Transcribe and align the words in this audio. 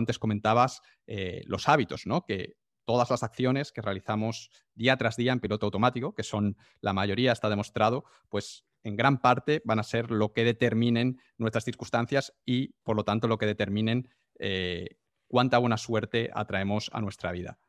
antes 0.00 0.18
comentabas 0.18 0.82
eh, 1.06 1.42
los 1.46 1.68
hábitos, 1.68 2.06
¿no? 2.06 2.24
Que 2.24 2.56
todas 2.84 3.08
las 3.10 3.22
acciones 3.22 3.70
que 3.70 3.82
realizamos 3.82 4.50
día 4.74 4.96
tras 4.96 5.16
día 5.16 5.32
en 5.32 5.40
piloto 5.40 5.66
automático, 5.66 6.14
que 6.14 6.24
son 6.24 6.56
la 6.80 6.92
mayoría 6.92 7.32
está 7.32 7.48
demostrado, 7.48 8.04
pues 8.28 8.64
en 8.82 8.96
gran 8.96 9.20
parte 9.20 9.62
van 9.64 9.78
a 9.78 9.84
ser 9.84 10.10
lo 10.10 10.32
que 10.32 10.44
determinen 10.44 11.20
nuestras 11.38 11.64
circunstancias 11.64 12.32
y, 12.44 12.74
por 12.82 12.96
lo 12.96 13.04
tanto, 13.04 13.28
lo 13.28 13.38
que 13.38 13.46
determinen 13.46 14.08
eh, 14.38 14.96
cuánta 15.28 15.58
buena 15.58 15.76
suerte 15.76 16.30
atraemos 16.34 16.90
a 16.92 17.00
nuestra 17.00 17.30
vida. 17.32 17.60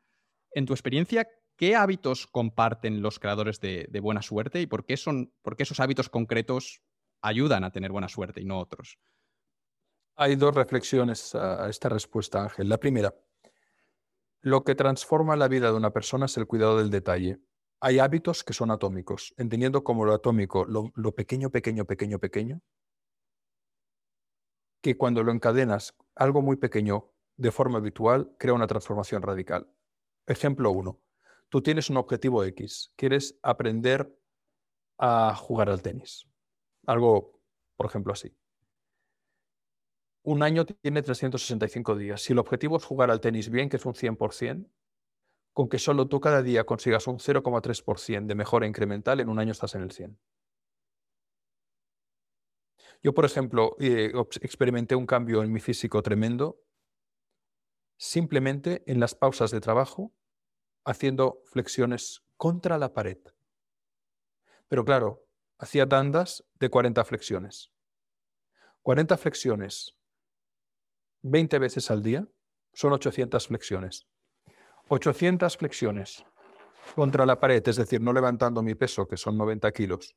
En 0.52 0.66
tu 0.66 0.72
experiencia, 0.72 1.28
¿qué 1.56 1.76
hábitos 1.76 2.26
comparten 2.26 3.02
los 3.02 3.18
creadores 3.18 3.60
de, 3.60 3.88
buena 4.02 4.22
suerte 4.22 4.60
y 4.60 4.66
por 4.66 4.84
qué, 4.84 4.96
son, 4.96 5.32
por 5.42 5.56
qué 5.56 5.62
esos 5.62 5.80
hábitos 5.80 6.08
concretos 6.08 6.82
ayudan 7.22 7.64
a 7.64 7.70
tener 7.70 7.92
buena 7.92 8.08
suerte 8.08 8.40
y 8.40 8.44
no 8.44 8.58
otros? 8.58 8.98
Hay 10.16 10.36
dos 10.36 10.54
reflexiones 10.54 11.34
a 11.34 11.68
esta 11.70 11.88
respuesta, 11.88 12.42
Ángel. 12.42 12.68
La 12.68 12.78
primera, 12.78 13.14
lo 14.42 14.62
que 14.62 14.74
transforma 14.74 15.36
la 15.36 15.48
vida 15.48 15.70
de 15.70 15.76
una 15.76 15.92
persona 15.92 16.26
es 16.26 16.36
el 16.36 16.46
cuidado 16.46 16.78
del 16.78 16.90
detalle. 16.90 17.40
Hay 17.80 17.98
hábitos 17.98 18.44
que 18.44 18.52
son 18.52 18.70
atómicos, 18.70 19.34
entendiendo 19.38 19.82
como 19.82 20.04
lo 20.04 20.12
atómico, 20.12 20.66
lo, 20.66 21.12
pequeño, 21.12 21.50
pequeño, 21.50 21.86
pequeño, 21.86 22.18
pequeño, 22.18 22.60
que 24.82 24.98
cuando 24.98 25.22
lo 25.22 25.32
encadenas 25.32 25.96
algo 26.14 26.42
muy 26.42 26.56
pequeño 26.56 27.10
de 27.36 27.50
forma 27.50 27.78
habitual, 27.78 28.36
crea 28.38 28.52
una 28.52 28.66
transformación 28.66 29.22
radical. 29.22 29.66
Ejemplo 30.26 30.70
1. 30.72 31.00
Tú 31.48 31.62
tienes 31.62 31.88
un 31.88 31.96
objetivo 31.96 32.44
X, 32.44 32.92
quieres 32.96 33.38
aprender 33.42 34.14
a 34.98 35.34
jugar 35.34 35.70
al 35.70 35.82
tenis. 35.82 36.28
Algo, 36.86 37.40
por 37.76 37.86
ejemplo, 37.86 38.12
así 38.12 38.36
un 40.24 40.42
año 40.42 40.64
tiene 40.64 41.02
365 41.02 41.96
días. 41.96 42.22
Si 42.22 42.32
el 42.32 42.38
objetivo 42.38 42.76
es 42.76 42.84
jugar 42.84 43.10
al 43.10 43.20
tenis 43.20 43.50
bien, 43.50 43.68
que 43.68 43.76
es 43.76 43.86
un 43.86 43.94
100%, 43.94 44.68
con 45.52 45.68
que 45.68 45.78
solo 45.78 46.08
tú 46.08 46.20
cada 46.20 46.42
día 46.42 46.64
consigas 46.64 47.06
un 47.06 47.18
0,3% 47.18 48.26
de 48.26 48.34
mejora 48.34 48.66
incremental, 48.66 49.20
en 49.20 49.28
un 49.28 49.38
año 49.38 49.52
estás 49.52 49.74
en 49.74 49.82
el 49.82 49.90
100. 49.90 50.18
Yo, 53.02 53.12
por 53.12 53.24
ejemplo, 53.24 53.76
eh, 53.80 54.12
experimenté 54.40 54.94
un 54.94 55.06
cambio 55.06 55.42
en 55.42 55.52
mi 55.52 55.60
físico 55.60 56.02
tremendo 56.02 56.62
simplemente 57.96 58.82
en 58.86 59.00
las 59.00 59.14
pausas 59.14 59.50
de 59.50 59.60
trabajo 59.60 60.12
haciendo 60.84 61.42
flexiones 61.46 62.24
contra 62.36 62.78
la 62.78 62.92
pared. 62.92 63.18
Pero 64.68 64.84
claro, 64.84 65.24
hacía 65.58 65.88
tandas 65.88 66.44
de 66.58 66.68
40 66.68 67.04
flexiones. 67.04 67.70
40 68.82 69.16
flexiones 69.18 69.96
20 71.22 71.58
veces 71.58 71.90
al 71.90 72.02
día, 72.02 72.28
son 72.72 72.92
800 72.92 73.46
flexiones. 73.46 74.06
800 74.88 75.56
flexiones 75.56 76.24
contra 76.94 77.24
la 77.24 77.40
pared, 77.40 77.66
es 77.66 77.76
decir, 77.76 78.00
no 78.00 78.12
levantando 78.12 78.60
mi 78.62 78.74
peso, 78.74 79.06
que 79.06 79.16
son 79.16 79.38
90 79.38 79.70
kilos, 79.72 80.16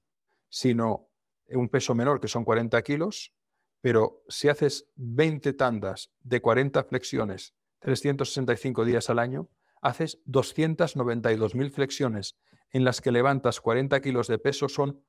sino 0.49 1.11
un 1.49 1.69
peso 1.69 1.93
menor, 1.93 2.19
que 2.19 2.27
son 2.27 2.43
40 2.43 2.81
kilos, 2.81 3.35
pero 3.81 4.23
si 4.27 4.49
haces 4.49 4.89
20 4.95 5.53
tandas 5.53 6.11
de 6.21 6.41
40 6.41 6.85
flexiones 6.85 7.53
365 7.79 8.83
días 8.83 9.11
al 9.11 9.19
año, 9.19 9.47
haces 9.81 10.23
292.000 10.25 11.71
flexiones 11.71 12.35
en 12.71 12.83
las 12.83 12.99
que 12.99 13.11
levantas 13.11 13.61
40 13.61 14.01
kilos 14.01 14.27
de 14.27 14.39
peso, 14.39 14.67
son 14.67 15.05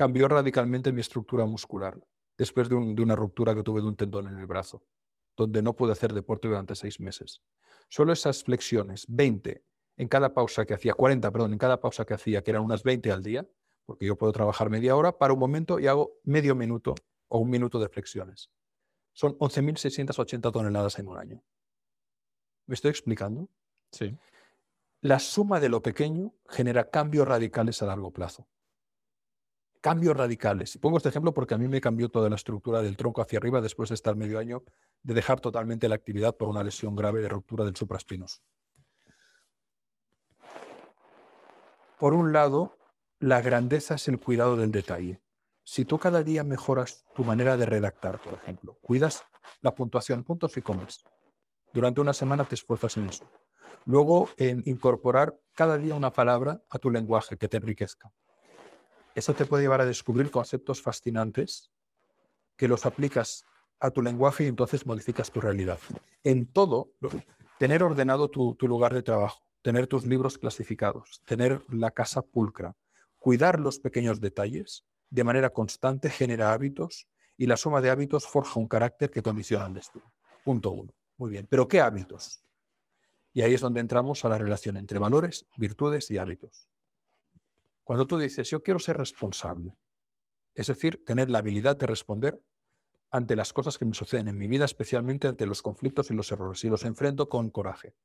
cambió 0.00 0.28
radicalmente 0.28 0.94
mi 0.94 1.02
estructura 1.02 1.44
muscular 1.44 2.00
después 2.38 2.70
de, 2.70 2.74
una 2.74 3.14
ruptura 3.14 3.54
que 3.54 3.62
tuve 3.62 3.82
de 3.82 3.88
un 3.88 3.96
tendón 3.96 4.28
en 4.28 4.38
el 4.38 4.46
brazo, 4.46 4.82
donde 5.36 5.60
no 5.60 5.76
pude 5.76 5.92
hacer 5.92 6.14
deporte 6.14 6.48
durante 6.48 6.74
seis 6.74 7.00
meses. 7.00 7.42
Solo 7.90 8.14
esas 8.14 8.42
flexiones, 8.42 9.04
20 9.10 9.62
en 9.98 10.08
cada 10.08 10.32
pausa 10.32 10.64
que 10.64 10.72
hacía, 10.72 10.94
40, 10.94 11.30
perdón, 11.30 11.52
en 11.52 11.58
cada 11.58 11.82
pausa 11.82 12.06
que 12.06 12.14
hacía, 12.14 12.42
que 12.42 12.50
eran 12.50 12.62
unas 12.62 12.82
20 12.82 13.12
al 13.12 13.22
día, 13.22 13.46
porque 13.84 14.06
yo 14.06 14.16
puedo 14.16 14.32
trabajar 14.32 14.70
media 14.70 14.96
hora, 14.96 15.18
para 15.18 15.34
un 15.34 15.38
momento 15.38 15.78
y 15.78 15.86
hago 15.86 16.12
medio 16.24 16.54
minuto 16.54 16.94
o 17.28 17.38
un 17.38 17.50
minuto 17.50 17.78
de 17.78 17.90
flexiones. 17.90 18.48
Son 19.12 19.36
11.680 19.36 20.50
toneladas 20.50 20.98
en 20.98 21.08
un 21.08 21.18
año. 21.18 21.44
¿Me 22.64 22.74
estoy 22.74 22.90
explicando? 22.90 23.50
Sí. 23.92 24.16
La 25.02 25.18
suma 25.18 25.60
de 25.60 25.68
lo 25.68 25.82
pequeño 25.82 26.32
genera 26.48 26.88
cambios 26.88 27.28
radicales 27.28 27.82
a 27.82 27.86
largo 27.86 28.10
plazo 28.14 28.48
cambios 29.80 30.16
radicales. 30.16 30.78
Pongo 30.78 30.98
este 30.98 31.08
ejemplo 31.08 31.32
porque 31.32 31.54
a 31.54 31.58
mí 31.58 31.68
me 31.68 31.80
cambió 31.80 32.08
toda 32.08 32.28
la 32.28 32.36
estructura 32.36 32.82
del 32.82 32.96
tronco 32.96 33.22
hacia 33.22 33.38
arriba 33.38 33.60
después 33.60 33.88
de 33.88 33.94
estar 33.94 34.16
medio 34.16 34.38
año 34.38 34.62
de 35.02 35.14
dejar 35.14 35.40
totalmente 35.40 35.88
la 35.88 35.94
actividad 35.94 36.36
por 36.36 36.48
una 36.48 36.62
lesión 36.62 36.94
grave 36.94 37.20
de 37.20 37.28
ruptura 37.28 37.64
del 37.64 37.76
supraespinoso. 37.76 38.42
Por 41.98 42.14
un 42.14 42.32
lado, 42.32 42.78
la 43.18 43.42
grandeza 43.42 43.94
es 43.94 44.08
el 44.08 44.18
cuidado 44.18 44.56
del 44.56 44.70
detalle. 44.70 45.20
Si 45.62 45.84
tú 45.84 45.98
cada 45.98 46.22
día 46.22 46.44
mejoras 46.44 47.04
tu 47.14 47.24
manera 47.24 47.56
de 47.56 47.66
redactar, 47.66 48.20
por 48.20 48.34
ejemplo, 48.34 48.78
cuidas 48.80 49.24
la 49.60 49.74
puntuación, 49.74 50.24
puntos 50.24 50.56
y 50.56 50.62
comas, 50.62 51.04
durante 51.72 52.00
una 52.00 52.12
semana 52.12 52.44
te 52.44 52.54
esfuerzas 52.54 52.96
en 52.96 53.08
eso. 53.08 53.30
Luego, 53.84 54.28
en 54.36 54.62
incorporar 54.66 55.38
cada 55.54 55.78
día 55.78 55.94
una 55.94 56.12
palabra 56.12 56.62
a 56.70 56.78
tu 56.78 56.90
lenguaje 56.90 57.36
que 57.36 57.48
te 57.48 57.58
enriquezca. 57.58 58.12
Eso 59.14 59.34
te 59.34 59.44
puede 59.44 59.64
llevar 59.64 59.80
a 59.80 59.86
descubrir 59.86 60.30
conceptos 60.30 60.80
fascinantes 60.80 61.70
que 62.56 62.68
los 62.68 62.86
aplicas 62.86 63.44
a 63.80 63.90
tu 63.90 64.02
lenguaje 64.02 64.44
y 64.44 64.46
entonces 64.46 64.86
modificas 64.86 65.30
tu 65.30 65.40
realidad. 65.40 65.78
En 66.22 66.46
todo, 66.46 66.92
tener 67.58 67.82
ordenado 67.82 68.28
tu, 68.30 68.56
lugar 68.62 68.94
de 68.94 69.02
trabajo, 69.02 69.42
tener 69.62 69.86
tus 69.86 70.06
libros 70.06 70.38
clasificados, 70.38 71.22
tener 71.24 71.62
la 71.68 71.90
casa 71.90 72.22
pulcra, 72.22 72.76
cuidar 73.18 73.58
los 73.58 73.78
pequeños 73.78 74.20
detalles 74.20 74.84
de 75.10 75.24
manera 75.24 75.50
constante 75.50 76.08
genera 76.08 76.52
hábitos 76.52 77.08
y 77.36 77.46
la 77.46 77.56
suma 77.56 77.80
de 77.80 77.90
hábitos 77.90 78.26
forja 78.26 78.60
un 78.60 78.68
carácter 78.68 79.10
que 79.10 79.22
condiciona 79.22 79.66
el 79.66 79.74
destino. 79.74 80.12
Punto 80.44 80.70
uno. 80.70 80.92
Muy 81.16 81.30
bien. 81.30 81.46
Pero 81.50 81.66
¿qué 81.66 81.80
hábitos? 81.80 82.44
Y 83.32 83.42
ahí 83.42 83.54
es 83.54 83.60
donde 83.60 83.80
entramos 83.80 84.24
a 84.24 84.28
la 84.28 84.38
relación 84.38 84.76
entre 84.76 84.98
valores, 84.98 85.46
virtudes 85.56 86.10
y 86.10 86.18
hábitos. 86.18 86.69
Cuando 87.90 88.06
tú 88.06 88.18
dices, 88.18 88.48
yo 88.48 88.62
quiero 88.62 88.78
ser 88.78 88.98
responsable, 88.98 89.76
es 90.54 90.68
decir, 90.68 91.04
tener 91.04 91.28
la 91.28 91.38
habilidad 91.38 91.76
de 91.76 91.88
responder 91.88 92.40
ante 93.10 93.34
las 93.34 93.52
cosas 93.52 93.78
que 93.78 93.84
me 93.84 93.94
suceden 93.94 94.28
en 94.28 94.38
mi 94.38 94.46
vida, 94.46 94.64
especialmente 94.64 95.26
ante 95.26 95.44
los 95.44 95.60
conflictos 95.60 96.08
y 96.08 96.14
los 96.14 96.30
errores, 96.30 96.62
y 96.62 96.68
los 96.68 96.84
enfrento 96.84 97.28
con 97.28 97.50
coraje. 97.50 97.96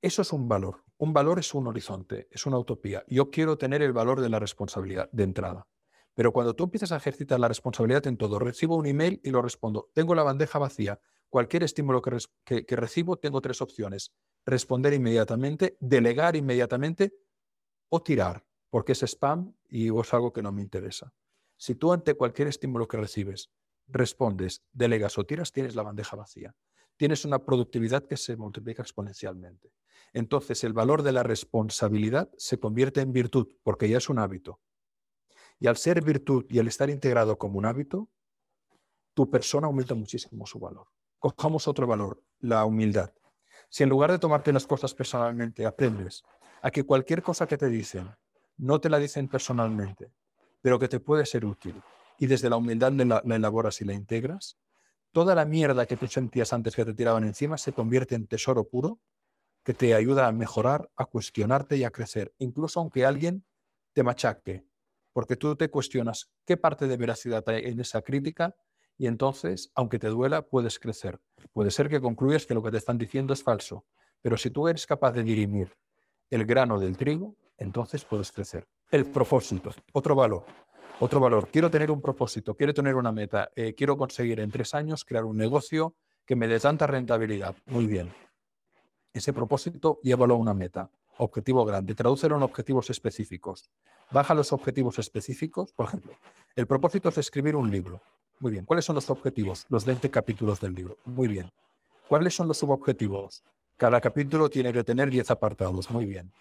Eso 0.00 0.22
es 0.22 0.32
un 0.32 0.48
valor. 0.48 0.82
Un 0.96 1.12
valor 1.12 1.38
es 1.40 1.52
un 1.52 1.66
horizonte, 1.66 2.26
es 2.30 2.46
una 2.46 2.58
utopía. 2.58 3.04
Yo 3.06 3.30
quiero 3.30 3.58
tener 3.58 3.82
el 3.82 3.92
valor 3.92 4.22
de 4.22 4.30
la 4.30 4.38
responsabilidad 4.38 5.10
de 5.12 5.24
entrada. 5.24 5.68
Pero 6.14 6.32
cuando 6.32 6.56
tú 6.56 6.64
empiezas 6.64 6.92
a 6.92 6.96
ejercitar 6.96 7.38
la 7.38 7.48
responsabilidad 7.48 8.06
en 8.06 8.16
todo, 8.16 8.38
recibo 8.38 8.76
un 8.76 8.86
email 8.86 9.20
y 9.22 9.28
lo 9.28 9.42
respondo. 9.42 9.90
Tengo 9.92 10.14
la 10.14 10.22
bandeja 10.22 10.58
vacía. 10.58 11.00
Cualquier 11.28 11.64
estímulo 11.64 12.00
que, 12.00 12.64
que 12.64 12.76
recibo, 12.76 13.18
tengo 13.18 13.42
tres 13.42 13.60
opciones. 13.60 14.10
Responder 14.46 14.94
inmediatamente, 14.94 15.76
delegar 15.80 16.34
inmediatamente 16.34 17.12
o 17.94 18.02
tirar, 18.02 18.42
porque 18.70 18.92
es 18.92 19.02
spam 19.02 19.54
y 19.68 19.94
es 19.94 20.14
algo 20.14 20.32
que 20.32 20.40
no 20.40 20.50
me 20.50 20.62
interesa. 20.62 21.12
Si 21.58 21.74
tú 21.74 21.92
ante 21.92 22.14
cualquier 22.14 22.48
estímulo 22.48 22.88
que 22.88 22.96
recibes 22.96 23.50
respondes, 23.86 24.62
delegas 24.72 25.18
o 25.18 25.26
tiras, 25.26 25.52
tienes 25.52 25.74
la 25.76 25.82
bandeja 25.82 26.16
vacía. 26.16 26.56
Tienes 26.96 27.26
una 27.26 27.44
productividad 27.44 28.06
que 28.06 28.16
se 28.16 28.34
multiplica 28.36 28.80
exponencialmente. 28.80 29.74
Entonces 30.14 30.64
el 30.64 30.72
valor 30.72 31.02
de 31.02 31.12
la 31.12 31.22
responsabilidad 31.22 32.30
se 32.38 32.58
convierte 32.58 33.02
en 33.02 33.12
virtud, 33.12 33.48
porque 33.62 33.90
ya 33.90 33.98
es 33.98 34.08
un 34.08 34.18
hábito. 34.18 34.58
Y 35.58 35.66
al 35.66 35.76
ser 35.76 36.02
virtud 36.02 36.46
y 36.48 36.60
al 36.60 36.68
estar 36.68 36.88
integrado 36.88 37.36
como 37.36 37.58
un 37.58 37.66
hábito, 37.66 38.08
tu 39.12 39.28
persona 39.28 39.66
aumenta 39.66 39.94
muchísimo 39.94 40.46
su 40.46 40.58
valor. 40.58 40.86
Cojamos 41.18 41.68
otro 41.68 41.86
valor, 41.86 42.22
la 42.38 42.64
humildad. 42.64 43.12
Si 43.68 43.82
en 43.82 43.90
lugar 43.90 44.10
de 44.12 44.18
tomarte 44.18 44.50
las 44.50 44.66
cosas 44.66 44.94
personalmente 44.94 45.66
aprendes 45.66 46.24
a 46.62 46.70
que 46.70 46.84
cualquier 46.84 47.22
cosa 47.22 47.46
que 47.46 47.58
te 47.58 47.68
dicen 47.68 48.08
no 48.56 48.80
te 48.80 48.88
la 48.88 48.98
dicen 48.98 49.28
personalmente, 49.28 50.12
pero 50.60 50.78
que 50.78 50.88
te 50.88 51.00
puede 51.00 51.26
ser 51.26 51.44
útil 51.44 51.82
y 52.18 52.26
desde 52.26 52.48
la 52.48 52.56
humildad 52.56 52.92
la, 52.92 53.20
la 53.24 53.36
elaboras 53.36 53.80
y 53.80 53.84
la 53.84 53.92
integras, 53.92 54.56
toda 55.10 55.34
la 55.34 55.44
mierda 55.44 55.86
que 55.86 55.96
tú 55.96 56.06
sentías 56.06 56.52
antes 56.52 56.76
que 56.76 56.84
te 56.84 56.94
tiraban 56.94 57.24
encima 57.24 57.58
se 57.58 57.72
convierte 57.72 58.14
en 58.14 58.28
tesoro 58.28 58.68
puro 58.68 59.00
que 59.64 59.74
te 59.74 59.94
ayuda 59.94 60.26
a 60.26 60.32
mejorar, 60.32 60.90
a 60.96 61.04
cuestionarte 61.04 61.76
y 61.76 61.84
a 61.84 61.90
crecer, 61.90 62.32
incluso 62.38 62.80
aunque 62.80 63.04
alguien 63.04 63.44
te 63.92 64.02
machaque, 64.02 64.64
porque 65.12 65.36
tú 65.36 65.56
te 65.56 65.68
cuestionas 65.68 66.30
qué 66.46 66.56
parte 66.56 66.86
de 66.86 66.96
veracidad 66.96 67.44
hay 67.48 67.64
en 67.66 67.80
esa 67.80 68.02
crítica 68.02 68.56
y 68.96 69.06
entonces, 69.06 69.70
aunque 69.74 69.98
te 69.98 70.08
duela, 70.08 70.42
puedes 70.42 70.78
crecer. 70.78 71.20
Puede 71.52 71.70
ser 71.70 71.88
que 71.88 72.00
concluyas 72.00 72.46
que 72.46 72.54
lo 72.54 72.62
que 72.62 72.70
te 72.70 72.76
están 72.76 72.98
diciendo 72.98 73.32
es 73.32 73.42
falso, 73.42 73.84
pero 74.20 74.36
si 74.36 74.50
tú 74.50 74.68
eres 74.68 74.86
capaz 74.86 75.12
de 75.12 75.22
dirimir 75.22 75.76
el 76.32 76.46
grano 76.46 76.80
del 76.80 76.96
trigo, 76.96 77.36
entonces 77.58 78.06
puedes 78.06 78.32
crecer. 78.32 78.66
El 78.90 79.04
propósito, 79.04 79.70
otro 79.92 80.14
valor. 80.14 80.44
Otro 80.98 81.20
valor. 81.20 81.48
Quiero 81.52 81.70
tener 81.70 81.90
un 81.90 82.00
propósito, 82.00 82.54
quiero 82.54 82.72
tener 82.72 82.94
una 82.94 83.12
meta, 83.12 83.50
eh, 83.54 83.74
quiero 83.74 83.98
conseguir 83.98 84.40
en 84.40 84.50
tres 84.50 84.74
años 84.74 85.04
crear 85.04 85.26
un 85.26 85.36
negocio 85.36 85.94
que 86.24 86.34
me 86.34 86.48
dé 86.48 86.58
tanta 86.58 86.86
rentabilidad. 86.86 87.54
Muy 87.66 87.86
bien. 87.86 88.10
Ese 89.12 89.34
propósito 89.34 90.00
llévalo 90.02 90.34
a 90.34 90.38
una 90.38 90.54
meta. 90.54 90.90
Objetivo 91.18 91.66
grande. 91.66 91.94
Tradúcelo 91.94 92.36
en 92.36 92.42
objetivos 92.44 92.88
específicos. 92.88 93.68
Baja 94.10 94.32
los 94.32 94.54
objetivos 94.54 94.98
específicos. 94.98 95.74
Por 95.74 95.86
ejemplo, 95.86 96.14
el 96.56 96.66
propósito 96.66 97.10
es 97.10 97.18
escribir 97.18 97.56
un 97.56 97.70
libro. 97.70 98.00
Muy 98.40 98.52
bien. 98.52 98.64
¿Cuáles 98.64 98.86
son 98.86 98.94
los 98.94 99.10
objetivos? 99.10 99.66
Los 99.68 99.84
20 99.84 100.10
capítulos 100.10 100.60
del 100.60 100.72
libro. 100.72 100.96
Muy 101.04 101.28
bien. 101.28 101.50
¿Cuáles 102.08 102.34
son 102.34 102.48
los 102.48 102.56
subobjetivos? 102.56 103.44
Cada 103.82 104.00
capítulo 104.00 104.48
tiene 104.48 104.72
que 104.72 104.84
tener 104.84 105.10
10 105.10 105.32
apartados. 105.32 105.90
Muy 105.90 106.06
bien. 106.06 106.32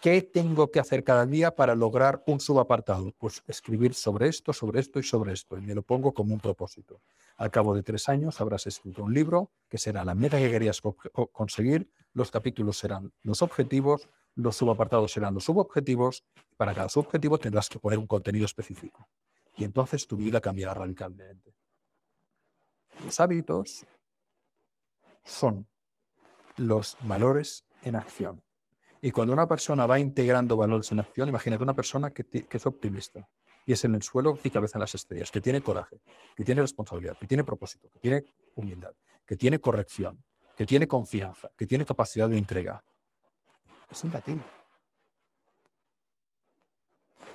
¿Qué 0.00 0.22
tengo 0.22 0.70
que 0.70 0.78
hacer 0.78 1.02
cada 1.02 1.26
día 1.26 1.52
para 1.56 1.74
lograr 1.74 2.22
un 2.28 2.38
subapartado? 2.38 3.12
Pues 3.18 3.42
escribir 3.48 3.92
sobre 3.92 4.28
esto, 4.28 4.52
sobre 4.52 4.78
esto 4.78 5.00
y 5.00 5.02
sobre 5.02 5.32
esto. 5.32 5.58
Y 5.58 5.62
me 5.62 5.74
lo 5.74 5.82
pongo 5.82 6.14
como 6.14 6.32
un 6.32 6.38
propósito. 6.38 7.00
Al 7.36 7.50
cabo 7.50 7.74
de 7.74 7.82
tres 7.82 8.08
años 8.08 8.40
habrás 8.40 8.68
escrito 8.68 9.02
un 9.02 9.12
libro 9.12 9.50
que 9.68 9.78
será 9.78 10.04
la 10.04 10.14
meta 10.14 10.38
que 10.38 10.48
querías 10.48 10.80
conseguir. 11.32 11.90
Los 12.12 12.30
capítulos 12.30 12.78
serán 12.78 13.12
los 13.24 13.42
objetivos, 13.42 14.08
los 14.36 14.54
subapartados 14.54 15.10
serán 15.10 15.34
los 15.34 15.42
subobjetivos. 15.42 16.22
Para 16.56 16.72
cada 16.72 16.88
subobjetivo 16.88 17.36
tendrás 17.36 17.68
que 17.68 17.80
poner 17.80 17.98
un 17.98 18.06
contenido 18.06 18.44
específico. 18.44 19.08
Y 19.56 19.64
entonces 19.64 20.06
tu 20.06 20.16
vida 20.16 20.40
cambiará 20.40 20.74
radicalmente. 20.74 21.52
Los 23.04 23.18
hábitos 23.18 23.84
son 25.24 25.66
los 26.60 26.96
valores 27.02 27.64
en 27.82 27.96
acción. 27.96 28.42
Y 29.00 29.10
cuando 29.10 29.32
una 29.32 29.48
persona 29.48 29.86
va 29.86 29.98
integrando 29.98 30.56
valores 30.56 30.92
en 30.92 31.00
acción, 31.00 31.28
imagínate 31.28 31.62
una 31.62 31.74
persona 31.74 32.10
que, 32.10 32.26
es 32.50 32.66
optimista 32.66 33.26
y 33.64 33.72
es 33.72 33.84
en 33.84 33.94
el 33.94 34.02
suelo 34.02 34.38
y 34.44 34.50
cabeza 34.50 34.76
en 34.76 34.80
las 34.80 34.94
estrellas, 34.94 35.30
que 35.30 35.40
tiene 35.40 35.62
coraje, 35.62 36.00
que 36.36 36.44
tiene 36.44 36.60
responsabilidad, 36.60 37.16
que 37.18 37.26
tiene 37.26 37.44
propósito, 37.44 37.88
que 37.90 37.98
tiene 37.98 38.24
humildad, 38.56 38.92
que 39.24 39.36
tiene 39.36 39.58
corrección, 39.58 40.22
que 40.56 40.66
tiene 40.66 40.86
confianza, 40.86 41.50
que 41.56 41.66
tiene 41.66 41.86
capacidad 41.86 42.28
de 42.28 42.36
entrega. 42.36 42.84
Es 43.90 44.04
un 44.04 44.12
latín. 44.12 44.42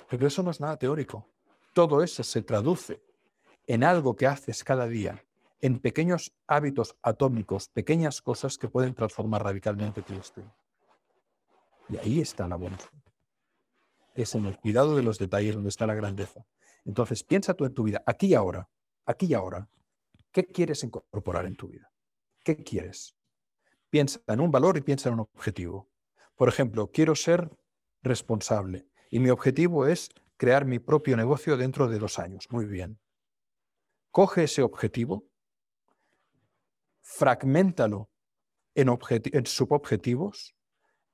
Pero 0.08 0.26
eso 0.26 0.42
no 0.44 0.52
es 0.52 0.60
nada 0.60 0.76
teórico. 0.76 1.26
Todo 1.72 2.02
eso 2.02 2.22
se 2.22 2.42
traduce 2.42 3.02
en 3.66 3.82
algo 3.82 4.14
que 4.14 4.28
haces 4.28 4.62
cada 4.62 4.86
día, 4.86 5.24
en 5.60 5.78
pequeños 5.78 6.34
hábitos 6.46 6.96
atómicos, 7.02 7.68
pequeñas 7.68 8.20
cosas 8.22 8.58
que 8.58 8.68
pueden 8.68 8.94
transformar 8.94 9.44
radicalmente 9.44 10.02
tu 10.02 10.14
destino. 10.14 10.54
Y 11.88 11.96
ahí 11.98 12.20
está 12.20 12.48
la 12.48 12.56
buena 12.56 12.76
Es 14.14 14.34
en 14.34 14.46
el 14.46 14.58
cuidado 14.58 14.96
de 14.96 15.02
los 15.02 15.18
detalles 15.18 15.54
donde 15.54 15.70
está 15.70 15.86
la 15.86 15.94
grandeza. 15.94 16.44
Entonces, 16.84 17.22
piensa 17.22 17.54
tú 17.54 17.64
en 17.64 17.74
tu 17.74 17.84
vida, 17.84 18.02
aquí 18.06 18.28
y 18.28 18.34
ahora, 18.34 18.68
aquí 19.04 19.26
y 19.26 19.34
ahora. 19.34 19.68
¿Qué 20.30 20.44
quieres 20.44 20.84
incorporar 20.84 21.46
en 21.46 21.56
tu 21.56 21.68
vida? 21.68 21.90
¿Qué 22.44 22.62
quieres? 22.62 23.16
Piensa 23.88 24.20
en 24.26 24.40
un 24.40 24.50
valor 24.50 24.76
y 24.76 24.82
piensa 24.82 25.08
en 25.08 25.14
un 25.14 25.20
objetivo. 25.20 25.88
Por 26.34 26.48
ejemplo, 26.48 26.90
quiero 26.92 27.14
ser 27.14 27.50
responsable 28.02 28.86
y 29.10 29.18
mi 29.18 29.30
objetivo 29.30 29.86
es 29.86 30.10
crear 30.36 30.64
mi 30.64 30.78
propio 30.78 31.16
negocio 31.16 31.56
dentro 31.56 31.88
de 31.88 31.98
dos 31.98 32.18
años. 32.18 32.46
Muy 32.50 32.66
bien. 32.66 32.98
Coge 34.10 34.44
ese 34.44 34.62
objetivo, 34.62 35.24
fragmentalo 37.06 38.10
en, 38.74 39.46
subobjetivos 39.46 40.56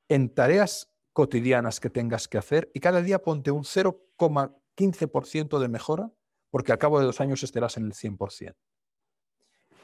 en 0.08 0.34
tareas 0.34 0.90
cotidianas 1.12 1.80
que 1.80 1.90
tengas 1.90 2.28
que 2.28 2.38
hacer 2.38 2.70
y 2.72 2.80
cada 2.80 3.02
día 3.02 3.22
ponte 3.22 3.50
un 3.50 3.64
0,15% 3.64 5.58
de 5.58 5.68
mejora 5.68 6.10
porque 6.50 6.72
al 6.72 6.78
cabo 6.78 6.98
de 6.98 7.04
dos 7.04 7.20
años 7.20 7.42
estarás 7.42 7.76
en 7.76 7.84
el 7.84 7.92
100%. 7.92 8.56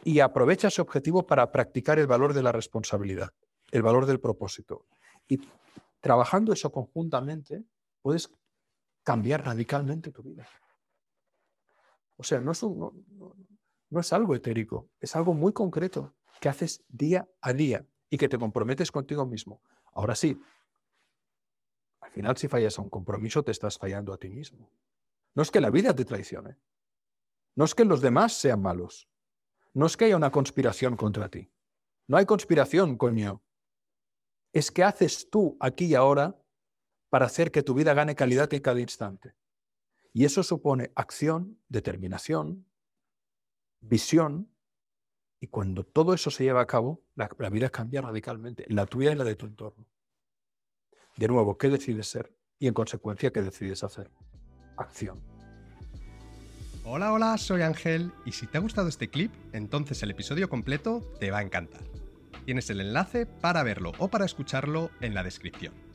Y 0.05 0.21
aprovecha 0.21 0.69
ese 0.69 0.81
objetivo 0.81 1.27
para 1.27 1.53
practicar 1.53 1.99
el 1.99 2.07
valor 2.07 2.33
de 2.33 2.43
la 2.43 2.53
responsabilidad, 2.53 3.31
el 3.71 3.83
valor 3.83 4.07
del 4.07 4.19
propósito. 4.19 4.87
Y 5.29 5.41
trabajando 6.01 6.53
eso 6.53 6.73
conjuntamente, 6.73 7.65
puedes 8.01 8.31
cambiar 9.03 9.45
radicalmente 9.45 10.11
tu 10.11 10.23
vida. 10.23 10.49
O 12.17 12.25
sea, 12.25 12.41
no 12.41 12.53
es, 12.53 12.63
no 12.63 12.93
es 13.91 14.13
algo 14.13 14.35
etérico, 14.35 14.91
es 15.01 15.17
algo 15.17 15.35
muy 15.35 15.53
concreto 15.53 16.15
que 16.41 16.49
haces 16.49 16.85
día 16.89 17.29
a 17.41 17.53
día 17.53 17.87
y 18.11 18.19
que 18.19 18.29
te 18.29 18.39
comprometes 18.39 18.93
contigo 18.93 19.27
mismo. 19.27 19.63
Ahora 19.93 20.15
sí, 20.15 20.41
al 22.01 22.11
final 22.11 22.37
si 22.37 22.49
fallas 22.49 22.79
a 22.79 22.83
un 22.83 22.91
compromiso 22.91 23.43
te 23.43 23.51
estás 23.51 23.79
fallando 23.79 24.13
a 24.13 24.19
ti 24.19 24.29
mismo. 24.29 24.71
No 25.35 25.43
es 25.43 25.51
que 25.51 25.61
la 25.61 25.71
vida 25.71 25.95
te 25.95 26.05
traicione. 26.05 26.57
No 27.55 27.65
es 27.65 27.75
que 27.75 27.85
los 27.85 28.01
demás 28.01 28.35
sean 28.35 28.63
malos. 28.63 29.09
No 29.75 29.87
es 29.87 29.97
que 29.97 30.07
haya 30.07 30.17
una 30.17 30.31
conspiración 30.31 30.97
contra 30.97 31.29
ti. 31.29 31.51
No 32.07 32.17
hay 32.17 32.27
conspiración, 32.27 32.97
coño. 32.97 33.43
Es 34.53 34.71
que 34.71 34.85
haces 34.85 35.29
tú 35.31 35.57
aquí 35.61 35.87
y 35.87 35.95
ahora 35.95 36.41
para 37.11 37.27
hacer 37.27 37.51
que 37.51 37.63
tu 37.63 37.75
vida 37.75 37.95
gane 37.95 38.15
calidad 38.15 38.53
en 38.53 38.61
cada 38.61 38.81
instante. 38.81 39.35
Y 40.13 40.25
eso 40.25 40.43
supone 40.43 40.93
acción, 40.95 41.61
determinación, 41.69 42.68
visión. 43.81 44.51
Y 45.41 45.47
cuando 45.47 45.85
todo 45.85 46.15
eso 46.15 46.31
se 46.31 46.45
lleva 46.45 46.61
a 46.61 46.67
cabo, 46.67 47.05
la, 47.15 47.29
vida 47.51 47.71
cambia 47.71 48.01
radicalmente, 48.01 48.65
la 48.69 48.87
tuya 48.87 49.13
y 49.13 49.15
la 49.15 49.25
de 49.25 49.37
tu 49.37 49.47
entorno. 49.47 49.87
De 51.17 51.29
nuevo, 51.29 51.57
¿qué 51.57 51.69
decides 51.69 52.09
ser? 52.09 52.35
Y 52.59 52.67
en 52.67 52.75
consecuencia, 52.75 53.33
¿qué 53.33 53.43
decides 53.43 53.85
hacer? 53.85 54.11
Acción. 54.77 55.21
Hola, 56.85 57.13
hola, 57.13 57.39
soy 57.39 57.63
Ángel 57.63 58.13
y 58.25 58.33
si 58.33 58.47
te 58.47 58.59
ha 58.59 58.61
gustado 58.61 58.89
este 58.89 59.11
clip, 59.11 59.33
entonces 59.53 60.03
el 60.03 60.11
episodio 60.11 60.49
completo 60.49 61.03
te 61.21 61.31
va 61.31 61.39
a 61.39 61.43
encantar. 61.43 61.83
Tienes 62.47 62.71
el 62.71 62.81
enlace 62.81 63.27
para 63.27 63.63
verlo 63.63 63.93
o 63.99 64.09
para 64.09 64.25
escucharlo 64.25 64.91
en 65.01 65.15
la 65.15 65.23
descripción. 65.23 65.88